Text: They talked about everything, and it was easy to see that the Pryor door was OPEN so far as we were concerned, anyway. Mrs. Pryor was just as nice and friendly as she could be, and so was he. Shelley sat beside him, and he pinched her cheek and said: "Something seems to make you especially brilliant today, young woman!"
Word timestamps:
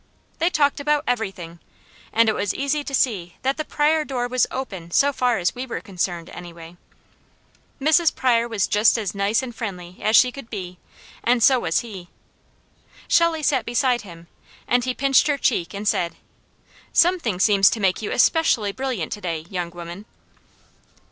They 0.39 0.49
talked 0.49 0.79
about 0.79 1.03
everything, 1.05 1.59
and 2.11 2.27
it 2.27 2.33
was 2.33 2.55
easy 2.55 2.83
to 2.83 2.95
see 2.95 3.35
that 3.43 3.57
the 3.57 3.63
Pryor 3.63 4.03
door 4.03 4.27
was 4.27 4.47
OPEN 4.49 4.89
so 4.89 5.13
far 5.13 5.37
as 5.37 5.53
we 5.53 5.67
were 5.67 5.79
concerned, 5.79 6.27
anyway. 6.33 6.75
Mrs. 7.79 8.15
Pryor 8.15 8.47
was 8.47 8.65
just 8.65 8.97
as 8.97 9.13
nice 9.13 9.43
and 9.43 9.53
friendly 9.55 9.97
as 10.01 10.15
she 10.15 10.31
could 10.31 10.49
be, 10.49 10.79
and 11.23 11.43
so 11.43 11.59
was 11.59 11.81
he. 11.81 12.09
Shelley 13.07 13.43
sat 13.43 13.63
beside 13.63 14.01
him, 14.01 14.25
and 14.67 14.85
he 14.85 14.95
pinched 14.95 15.27
her 15.27 15.37
cheek 15.37 15.71
and 15.71 15.87
said: 15.87 16.15
"Something 16.91 17.39
seems 17.39 17.69
to 17.69 17.79
make 17.79 18.01
you 18.01 18.11
especially 18.11 18.71
brilliant 18.71 19.11
today, 19.11 19.41
young 19.51 19.69
woman!" 19.69 20.05